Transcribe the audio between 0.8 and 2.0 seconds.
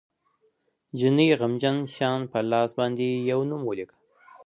جینۍ غمجنه